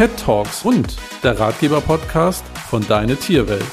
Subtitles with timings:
[0.00, 3.66] Pet Talks und der Ratgeber-Podcast von Deine Tierwelt.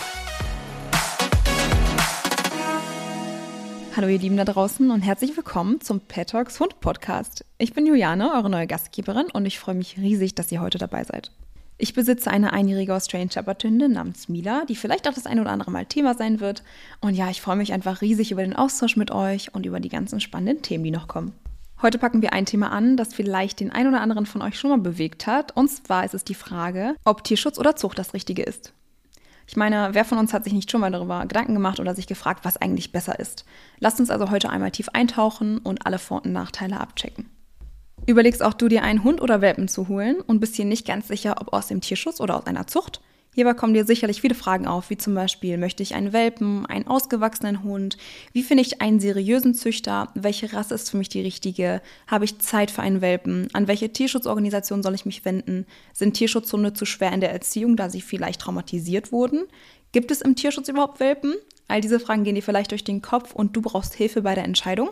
[3.95, 7.45] Hallo ihr Lieben da draußen und herzlich willkommen zum Pet Talks Hund Podcast.
[7.59, 11.05] Ich bin Juliane, eure neue Gastgeberin und ich freue mich riesig, dass ihr heute dabei
[11.05, 11.31] seid.
[11.77, 15.51] Ich besitze eine einjährige Australian Shepherd Hündin namens Mila, die vielleicht auch das ein oder
[15.51, 16.61] andere Mal Thema sein wird.
[16.99, 19.87] Und ja, ich freue mich einfach riesig über den Austausch mit euch und über die
[19.87, 21.31] ganzen spannenden Themen, die noch kommen.
[21.79, 24.71] Heute packen wir ein Thema an, das vielleicht den ein oder anderen von euch schon
[24.71, 25.55] mal bewegt hat.
[25.55, 28.73] Und zwar ist es die Frage, ob Tierschutz oder Zucht das Richtige ist.
[29.47, 32.07] Ich meine, wer von uns hat sich nicht schon mal darüber Gedanken gemacht oder sich
[32.07, 33.45] gefragt, was eigentlich besser ist?
[33.79, 37.29] Lasst uns also heute einmal tief eintauchen und alle Vor- und Nachteile abchecken.
[38.07, 41.07] Überlegst auch du dir einen Hund oder Welpen zu holen und bist dir nicht ganz
[41.07, 43.01] sicher, ob aus dem Tierschutz oder aus einer Zucht?
[43.37, 46.87] Hierbei kommen dir sicherlich viele Fragen auf, wie zum Beispiel, möchte ich einen Welpen, einen
[46.87, 47.95] ausgewachsenen Hund?
[48.33, 50.09] Wie finde ich einen seriösen Züchter?
[50.15, 51.83] Welche Rasse ist für mich die richtige?
[52.07, 53.47] Habe ich Zeit für einen Welpen?
[53.53, 55.67] An welche Tierschutzorganisation soll ich mich wenden?
[55.93, 59.43] Sind Tierschutzhunde zu schwer in der Erziehung, da sie vielleicht traumatisiert wurden?
[59.91, 61.35] Gibt es im Tierschutz überhaupt Welpen?
[61.67, 64.45] All diese Fragen gehen dir vielleicht durch den Kopf und du brauchst Hilfe bei der
[64.45, 64.89] Entscheidung.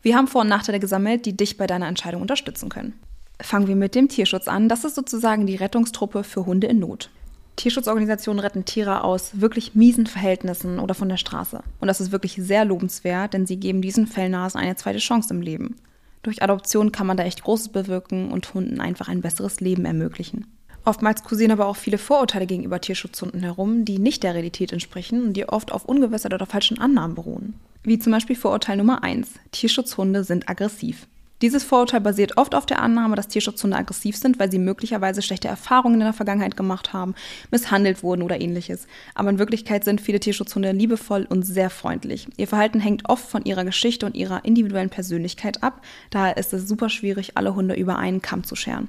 [0.00, 2.94] Wir haben Vor- und Nachteile gesammelt, die dich bei deiner Entscheidung unterstützen können.
[3.38, 4.70] Fangen wir mit dem Tierschutz an.
[4.70, 7.10] Das ist sozusagen die Rettungstruppe für Hunde in Not.
[7.56, 11.62] Tierschutzorganisationen retten Tiere aus wirklich miesen Verhältnissen oder von der Straße.
[11.80, 15.42] Und das ist wirklich sehr lobenswert, denn sie geben diesen Fellnasen eine zweite Chance im
[15.42, 15.76] Leben.
[16.22, 20.46] Durch Adoption kann man da echt Großes bewirken und Hunden einfach ein besseres Leben ermöglichen.
[20.84, 25.32] Oftmals kursieren aber auch viele Vorurteile gegenüber Tierschutzhunden herum, die nicht der Realität entsprechen und
[25.34, 27.54] die oft auf ungewässert oder falschen Annahmen beruhen.
[27.84, 29.28] Wie zum Beispiel Vorurteil Nummer 1.
[29.52, 31.06] Tierschutzhunde sind aggressiv.
[31.42, 35.48] Dieses Vorurteil basiert oft auf der Annahme, dass Tierschutzhunde aggressiv sind, weil sie möglicherweise schlechte
[35.48, 37.16] Erfahrungen in der Vergangenheit gemacht haben,
[37.50, 38.86] misshandelt wurden oder ähnliches.
[39.16, 42.28] Aber in Wirklichkeit sind viele Tierschutzhunde liebevoll und sehr freundlich.
[42.36, 45.82] Ihr Verhalten hängt oft von ihrer Geschichte und ihrer individuellen Persönlichkeit ab.
[46.10, 48.88] Daher ist es super schwierig, alle Hunde über einen Kamm zu scheren.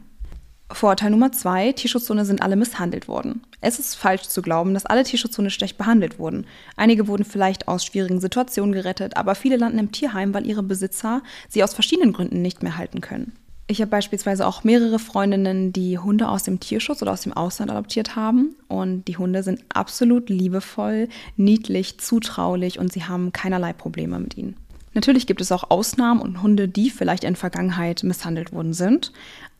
[0.72, 3.44] Vorurteil Nummer zwei, Tierschutzhunde sind alle misshandelt worden.
[3.62, 6.46] Es ist falsch zu glauben, dass alle Tierschutzhunde schlecht behandelt wurden.
[6.76, 11.22] Einige wurden vielleicht aus schwierigen Situationen gerettet, aber viele landen im Tierheim, weil ihre Besitzer
[11.50, 13.34] sie aus verschiedenen Gründen nicht mehr halten können.
[13.68, 17.72] Ich habe beispielsweise auch mehrere Freundinnen, die Hunde aus dem Tierschutz oder aus dem Ausland
[17.72, 18.56] adoptiert haben.
[18.68, 21.08] Und die Hunde sind absolut liebevoll,
[21.38, 24.58] niedlich, zutraulich und sie haben keinerlei Probleme mit ihnen.
[24.94, 29.12] Natürlich gibt es auch Ausnahmen und Hunde, die vielleicht in Vergangenheit misshandelt worden sind.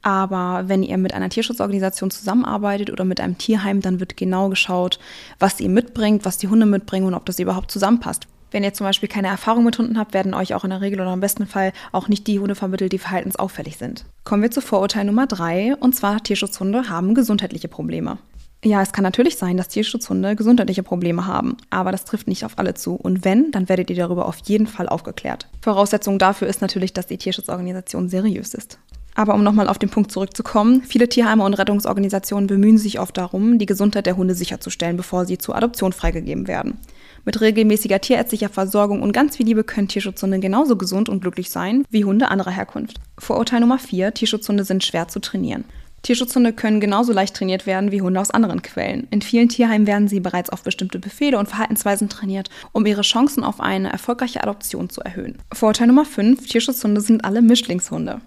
[0.04, 5.00] Aber wenn ihr mit einer Tierschutzorganisation zusammenarbeitet oder mit einem Tierheim, dann wird genau geschaut,
[5.40, 8.28] was ihr mitbringt, was die Hunde mitbringen und ob das überhaupt zusammenpasst.
[8.52, 11.02] Wenn ihr zum Beispiel keine Erfahrung mit Hunden habt, werden euch auch in der Regel
[11.02, 14.06] oder im besten Fall auch nicht die Hunde vermittelt, die verhaltensauffällig sind.
[14.26, 18.20] Kommen wir zu Vorurteil Nummer drei, und zwar Tierschutzhunde haben gesundheitliche Probleme.
[18.66, 22.58] Ja, es kann natürlich sein, dass Tierschutzhunde gesundheitliche Probleme haben, aber das trifft nicht auf
[22.58, 22.96] alle zu.
[22.96, 25.48] Und wenn, dann werdet ihr darüber auf jeden Fall aufgeklärt.
[25.62, 28.80] Voraussetzung dafür ist natürlich, dass die Tierschutzorganisation seriös ist.
[29.16, 33.60] Aber um nochmal auf den Punkt zurückzukommen, viele Tierheime und Rettungsorganisationen bemühen sich oft darum,
[33.60, 36.80] die Gesundheit der Hunde sicherzustellen, bevor sie zur Adoption freigegeben werden.
[37.26, 41.86] Mit regelmäßiger tierärztlicher Versorgung und ganz viel Liebe können Tierschutzhunde genauso gesund und glücklich sein
[41.90, 43.00] wie Hunde anderer Herkunft.
[43.20, 44.14] Vorurteil Nummer 4.
[44.14, 45.66] Tierschutzhunde sind schwer zu trainieren.
[46.04, 49.08] Tierschutzhunde können genauso leicht trainiert werden wie Hunde aus anderen Quellen.
[49.10, 53.44] In vielen Tierheimen werden sie bereits auf bestimmte Befehle und Verhaltensweisen trainiert, um ihre Chancen
[53.44, 55.38] auf eine erfolgreiche Adoption zu erhöhen.
[55.54, 56.46] Vorurteil Nummer 5.
[56.46, 58.20] Tierschutzhunde sind alle Mischlingshunde.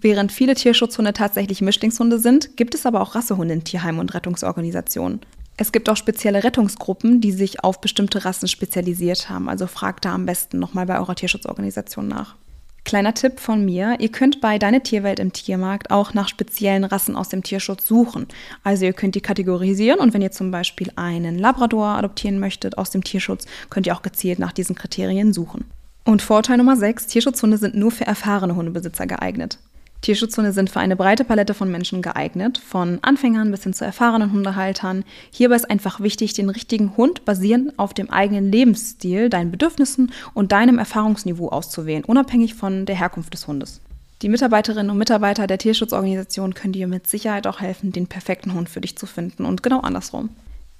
[0.00, 5.20] Während viele Tierschutzhunde tatsächlich Mischlingshunde sind, gibt es aber auch Rassehunde in Tierheimen und Rettungsorganisationen.
[5.56, 9.48] Es gibt auch spezielle Rettungsgruppen, die sich auf bestimmte Rassen spezialisiert haben.
[9.48, 12.36] Also fragt da am besten nochmal bei eurer Tierschutzorganisation nach.
[12.86, 17.16] Kleiner Tipp von mir, ihr könnt bei Deine Tierwelt im Tiermarkt auch nach speziellen Rassen
[17.16, 18.28] aus dem Tierschutz suchen.
[18.62, 22.90] Also ihr könnt die kategorisieren und wenn ihr zum Beispiel einen Labrador adoptieren möchtet aus
[22.90, 25.64] dem Tierschutz, könnt ihr auch gezielt nach diesen Kriterien suchen.
[26.04, 29.58] Und Vorteil Nummer 6, Tierschutzhunde sind nur für erfahrene Hundebesitzer geeignet.
[30.02, 34.32] Tierschutzhunde sind für eine breite Palette von Menschen geeignet, von Anfängern bis hin zu erfahrenen
[34.32, 35.04] Hundehaltern.
[35.30, 40.52] Hierbei ist einfach wichtig, den richtigen Hund basierend auf dem eigenen Lebensstil, deinen Bedürfnissen und
[40.52, 43.80] deinem Erfahrungsniveau auszuwählen, unabhängig von der Herkunft des Hundes.
[44.22, 48.70] Die Mitarbeiterinnen und Mitarbeiter der Tierschutzorganisation können dir mit Sicherheit auch helfen, den perfekten Hund
[48.70, 50.30] für dich zu finden und genau andersrum.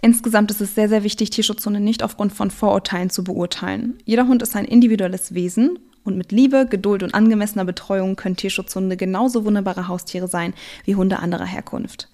[0.00, 3.94] Insgesamt ist es sehr, sehr wichtig, Tierschutzhunde nicht aufgrund von Vorurteilen zu beurteilen.
[4.04, 8.96] Jeder Hund ist ein individuelles Wesen und mit Liebe, Geduld und angemessener Betreuung können Tierschutzhunde
[8.96, 10.54] genauso wunderbare Haustiere sein
[10.84, 12.08] wie Hunde anderer Herkunft.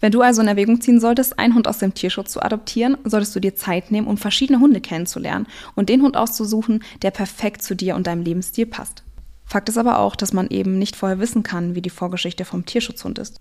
[0.00, 3.34] Wenn du also in Erwägung ziehen solltest, einen Hund aus dem Tierschutz zu adoptieren, solltest
[3.34, 7.74] du dir Zeit nehmen, um verschiedene Hunde kennenzulernen und den Hund auszusuchen, der perfekt zu
[7.74, 9.04] dir und deinem Lebensstil passt.
[9.46, 12.66] Fakt ist aber auch, dass man eben nicht vorher wissen kann, wie die Vorgeschichte vom
[12.66, 13.40] Tierschutzhund ist.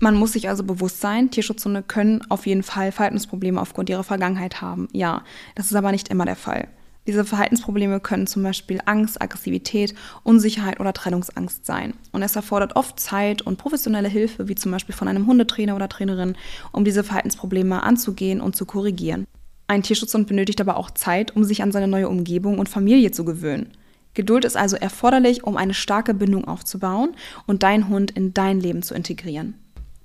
[0.00, 4.60] Man muss sich also bewusst sein, Tierschutzhunde können auf jeden Fall Verhaltensprobleme aufgrund ihrer Vergangenheit
[4.60, 4.88] haben.
[4.92, 5.24] Ja,
[5.56, 6.68] das ist aber nicht immer der Fall.
[7.08, 9.94] Diese Verhaltensprobleme können zum Beispiel Angst, Aggressivität,
[10.24, 11.94] Unsicherheit oder Trennungsangst sein.
[12.12, 15.88] Und es erfordert oft Zeit und professionelle Hilfe, wie zum Beispiel von einem Hundetrainer oder
[15.88, 16.36] Trainerin,
[16.70, 19.26] um diese Verhaltensprobleme anzugehen und zu korrigieren.
[19.68, 23.24] Ein Tierschutzhund benötigt aber auch Zeit, um sich an seine neue Umgebung und Familie zu
[23.24, 23.72] gewöhnen.
[24.12, 27.16] Geduld ist also erforderlich, um eine starke Bindung aufzubauen
[27.46, 29.54] und deinen Hund in dein Leben zu integrieren.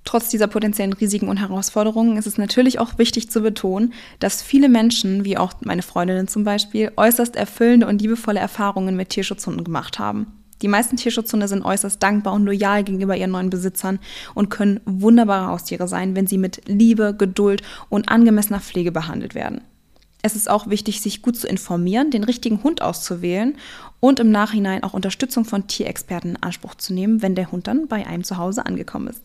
[0.05, 4.67] Trotz dieser potenziellen Risiken und Herausforderungen ist es natürlich auch wichtig zu betonen, dass viele
[4.67, 9.99] Menschen, wie auch meine Freundinnen zum Beispiel, äußerst erfüllende und liebevolle Erfahrungen mit Tierschutzhunden gemacht
[9.99, 10.27] haben.
[10.61, 13.99] Die meisten Tierschutzhunde sind äußerst dankbar und loyal gegenüber ihren neuen Besitzern
[14.33, 19.61] und können wunderbare Haustiere sein, wenn sie mit Liebe, Geduld und angemessener Pflege behandelt werden.
[20.21, 23.57] Es ist auch wichtig, sich gut zu informieren, den richtigen Hund auszuwählen
[23.99, 27.89] und im Nachhinein auch Unterstützung von Tierexperten in Anspruch zu nehmen, wenn der Hund dann
[27.89, 29.21] bei einem zu Hause angekommen ist.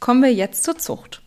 [0.00, 1.22] Kommen wir jetzt zur Zucht.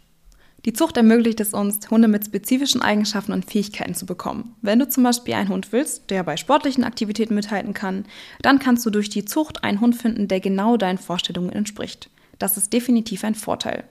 [0.66, 4.56] Die Zucht ermöglicht es uns, Hunde mit spezifischen Eigenschaften und Fähigkeiten zu bekommen.
[4.62, 8.06] Wenn du zum Beispiel einen Hund willst, der bei sportlichen Aktivitäten mithalten kann,
[8.42, 12.10] dann kannst du durch die Zucht einen Hund finden, der genau deinen Vorstellungen entspricht.
[12.38, 13.84] Das ist definitiv ein Vorteil.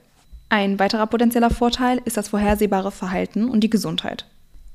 [0.49, 4.25] Ein weiterer potenzieller Vorteil ist das vorhersehbare Verhalten und die Gesundheit.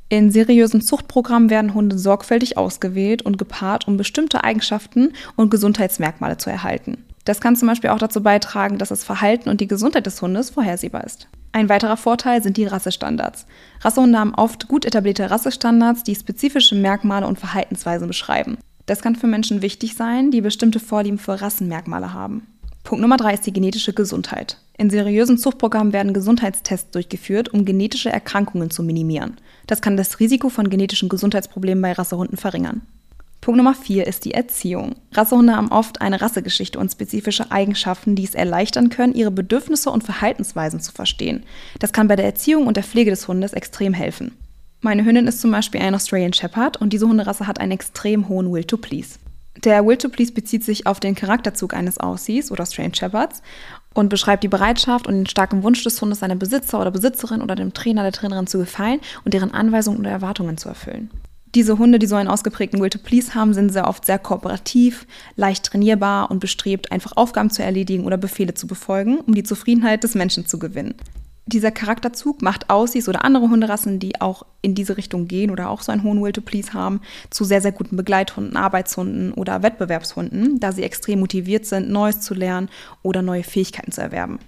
[0.08, 6.48] In seriösen Zuchtprogrammen werden Hunde sorgfältig ausgewählt und gepaart, um bestimmte Eigenschaften und Gesundheitsmerkmale zu
[6.48, 7.04] erhalten.
[7.26, 10.48] Das kann zum Beispiel auch dazu beitragen, dass das Verhalten und die Gesundheit des Hundes
[10.50, 11.28] vorhersehbar ist.
[11.50, 13.46] Ein weiterer Vorteil sind die Rassestandards.
[13.80, 18.58] Rassehunde haben oft gut etablierte Rassestandards, die spezifische Merkmale und Verhaltensweisen beschreiben.
[18.86, 22.46] Das kann für Menschen wichtig sein, die bestimmte Vorlieben für Rassenmerkmale haben.
[22.84, 24.58] Punkt Nummer drei ist die genetische Gesundheit.
[24.78, 29.38] In seriösen Zuchtprogrammen werden Gesundheitstests durchgeführt, um genetische Erkrankungen zu minimieren.
[29.66, 32.82] Das kann das Risiko von genetischen Gesundheitsproblemen bei Rassehunden verringern.
[33.46, 34.96] Punkt Nummer vier ist die Erziehung.
[35.12, 40.02] Rassehunde haben oft eine Rassegeschichte und spezifische Eigenschaften, die es erleichtern können, ihre Bedürfnisse und
[40.02, 41.44] Verhaltensweisen zu verstehen.
[41.78, 44.36] Das kann bei der Erziehung und der Pflege des Hundes extrem helfen.
[44.80, 48.50] Meine Hündin ist zum Beispiel ein Australian Shepherd und diese Hunderasse hat einen extrem hohen
[48.50, 49.20] Will to Please.
[49.62, 53.42] Der Will to Please bezieht sich auf den Charakterzug eines Aussies oder Australian Shepherds
[53.94, 57.54] und beschreibt die Bereitschaft und den starken Wunsch des Hundes, seinem Besitzer oder Besitzerin oder
[57.54, 61.12] dem Trainer, der Trainerin zu gefallen und deren Anweisungen oder Erwartungen zu erfüllen.
[61.56, 65.06] Diese Hunde, die so einen ausgeprägten Will to Please haben, sind sehr oft sehr kooperativ,
[65.36, 70.04] leicht trainierbar und bestrebt, einfach Aufgaben zu erledigen oder Befehle zu befolgen, um die Zufriedenheit
[70.04, 70.96] des Menschen zu gewinnen.
[71.46, 75.80] Dieser Charakterzug macht Aussies oder andere Hunderassen, die auch in diese Richtung gehen oder auch
[75.80, 77.00] so einen hohen Will to Please haben,
[77.30, 82.34] zu sehr, sehr guten Begleithunden, Arbeitshunden oder Wettbewerbshunden, da sie extrem motiviert sind, Neues zu
[82.34, 82.68] lernen
[83.02, 84.40] oder neue Fähigkeiten zu erwerben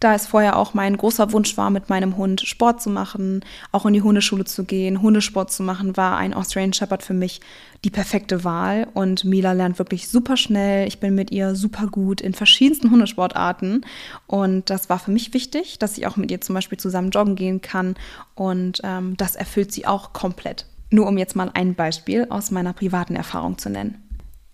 [0.00, 3.84] da es vorher auch mein großer Wunsch war, mit meinem Hund Sport zu machen, auch
[3.84, 7.42] in die Hundeschule zu gehen, Hundesport zu machen, war ein Australian Shepherd für mich
[7.84, 8.88] die perfekte Wahl.
[8.94, 10.88] Und Mila lernt wirklich super schnell.
[10.88, 13.84] Ich bin mit ihr super gut in verschiedensten Hundesportarten.
[14.26, 17.36] Und das war für mich wichtig, dass ich auch mit ihr zum Beispiel zusammen joggen
[17.36, 17.94] gehen kann.
[18.34, 20.64] Und ähm, das erfüllt sie auch komplett.
[20.90, 24.09] Nur um jetzt mal ein Beispiel aus meiner privaten Erfahrung zu nennen.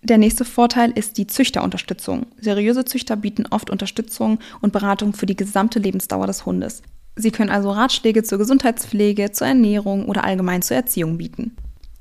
[0.07, 2.27] Der nächste Vorteil ist die Züchterunterstützung.
[2.39, 6.81] Seriöse Züchter bieten oft Unterstützung und Beratung für die gesamte Lebensdauer des Hundes.
[7.17, 11.57] Sie können also Ratschläge zur Gesundheitspflege, zur Ernährung oder allgemein zur Erziehung bieten.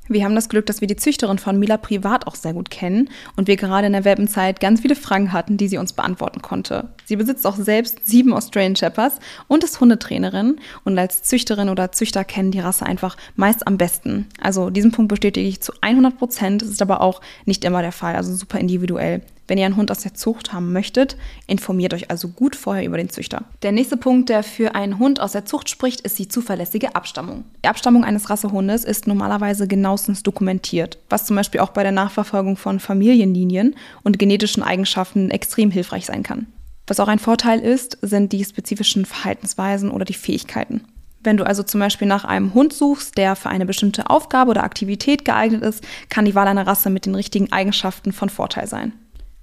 [0.09, 3.11] Wir haben das Glück, dass wir die Züchterin von Mila privat auch sehr gut kennen
[3.37, 6.91] und wir gerade in der Welpenzeit ganz viele Fragen hatten, die sie uns beantworten konnte.
[7.05, 9.19] Sie besitzt auch selbst sieben Australian Shepherds
[9.49, 14.27] und ist Hundetrainerin und als Züchterin oder Züchter kennen die Rasse einfach meist am besten.
[14.41, 18.15] Also diesen Punkt bestätige ich zu 100 Prozent, ist aber auch nicht immer der Fall,
[18.15, 19.23] also super individuell.
[19.49, 21.17] Wenn ihr einen Hund aus der Zucht haben möchtet,
[21.47, 23.45] informiert euch also gut vorher über den Züchter.
[23.63, 27.45] Der nächste Punkt, der für einen Hund aus der Zucht spricht, ist die zuverlässige Abstammung.
[27.65, 32.57] Die Abstammung eines Rassehundes ist normalerweise genauestens dokumentiert, was zum Beispiel auch bei der Nachverfolgung
[32.57, 36.47] von Familienlinien und genetischen Eigenschaften extrem hilfreich sein kann.
[36.89, 40.83] Was auch ein Vorteil ist, sind die spezifischen Verhaltensweisen oder die Fähigkeiten.
[41.27, 44.63] Wenn du also zum Beispiel nach einem Hund suchst, der für eine bestimmte Aufgabe oder
[44.63, 48.93] Aktivität geeignet ist, kann die Wahl einer Rasse mit den richtigen Eigenschaften von Vorteil sein.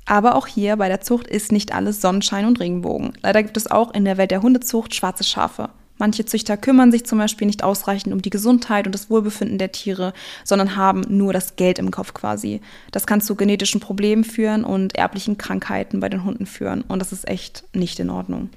[0.05, 3.13] Aber auch hier bei der Zucht ist nicht alles Sonnenschein und Regenbogen.
[3.21, 5.69] Leider gibt es auch in der Welt der Hundezucht schwarze Schafe.
[5.97, 9.71] Manche Züchter kümmern sich zum Beispiel nicht ausreichend um die Gesundheit und das Wohlbefinden der
[9.71, 12.61] Tiere, sondern haben nur das Geld im Kopf quasi.
[12.91, 16.81] Das kann zu genetischen Problemen führen und erblichen Krankheiten bei den Hunden führen.
[16.81, 18.49] Und das ist echt nicht in Ordnung.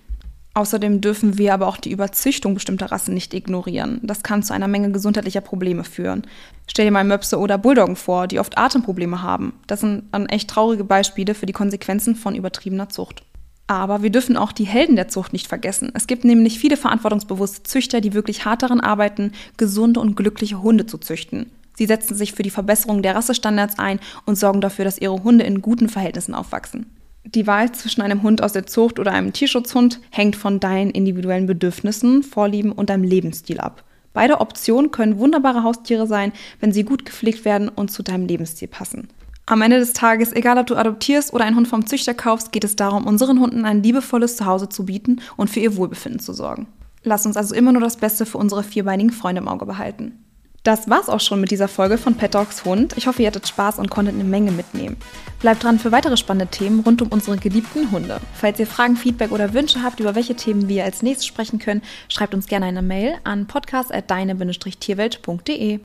[0.57, 4.01] Außerdem dürfen wir aber auch die Überzüchtung bestimmter Rassen nicht ignorieren.
[4.03, 6.23] Das kann zu einer Menge gesundheitlicher Probleme führen.
[6.67, 9.53] Stell dir mal Möpse oder Bulldoggen vor, die oft Atemprobleme haben.
[9.67, 13.23] Das sind dann echt traurige Beispiele für die Konsequenzen von übertriebener Zucht.
[13.67, 15.91] Aber wir dürfen auch die Helden der Zucht nicht vergessen.
[15.93, 20.87] Es gibt nämlich viele verantwortungsbewusste Züchter, die wirklich hart daran arbeiten, gesunde und glückliche Hunde
[20.87, 21.51] zu züchten.
[21.75, 25.45] Sie setzen sich für die Verbesserung der Rassestandards ein und sorgen dafür, dass ihre Hunde
[25.45, 26.87] in guten Verhältnissen aufwachsen.
[27.35, 31.47] Die Wahl zwischen einem Hund aus der Zucht oder einem Tierschutzhund hängt von deinen individuellen
[31.47, 33.83] Bedürfnissen, Vorlieben und deinem Lebensstil ab.
[34.13, 38.69] Beide Optionen können wunderbare Haustiere sein, wenn sie gut gepflegt werden und zu deinem Lebensstil
[38.69, 39.09] passen.
[39.45, 42.65] Am Ende des Tages, egal ob du adoptierst oder einen Hund vom Züchter kaufst, geht
[42.65, 46.67] es darum, unseren Hunden ein liebevolles Zuhause zu bieten und für ihr Wohlbefinden zu sorgen.
[47.03, 50.26] Lass uns also immer nur das Beste für unsere vierbeinigen Freunde im Auge behalten.
[50.67, 52.95] Das war's auch schon mit dieser Folge von Pet Dogs Hund.
[52.97, 54.97] Ich hoffe, ihr hattet Spaß und konntet eine Menge mitnehmen.
[55.39, 58.19] Bleibt dran für weitere spannende Themen rund um unsere geliebten Hunde.
[58.35, 61.83] Falls ihr Fragen, Feedback oder Wünsche habt, über welche Themen wir als nächstes sprechen können,
[62.09, 65.75] schreibt uns gerne eine Mail an podcast.deine-tierwelt.de.